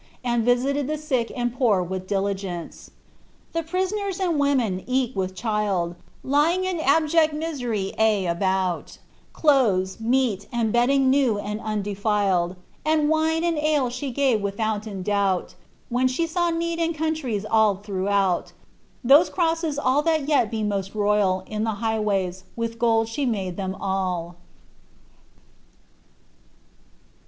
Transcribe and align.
Ami 0.25 0.43
visited 0.43 0.87
ibe 0.89 0.97
sick 0.97 1.31
and 1.35 1.53
pour 1.53 1.83
with 1.83 2.07
diligeoce. 2.09 2.89
Thft 3.53 3.69
priaanBii 3.69 4.19
and 4.19 4.39
women 4.39 4.79
cka 4.87 5.13
with 5.15 5.35
child, 5.35 5.93
Lfing 6.25 6.63
in 6.65 6.79
abjpct 6.79 7.33
mi^pry 7.39 7.93
ay 7.99 8.25
about, 8.25 8.97
Cloibai, 9.35 9.99
meat, 10.01 10.47
and 10.51 10.73
bedding 10.73 11.11
new 11.11 11.37
and 11.37 11.59
andoflled, 11.59 12.55
And 12.83 13.09
wine 13.09 13.43
and 13.43 13.59
ale 13.59 13.89
ibe 13.89 14.15
gave 14.15 14.39
wiihouien 14.41 15.03
doubt, 15.03 15.53
When 15.89 16.07
the 16.07 16.25
saw 16.25 16.49
need 16.49 16.79
in 16.79 16.95
countries 16.95 17.45
all 17.47 17.77
ihiouKboat, 17.77 18.53
TboM 19.05 19.29
oroaseB 19.29 19.77
all 19.83 20.01
that 20.01 20.25
fet 20.25 20.49
be 20.49 20.63
most 20.63 20.95
royal 20.95 21.43
In 21.45 21.63
the 21.63 21.73
bighwajrs, 21.79 22.41
with 22.55 22.79
gold 22.79 23.07
site 23.07 23.27
made 23.29 23.55
them 23.55 23.75
all."' 23.75 24.37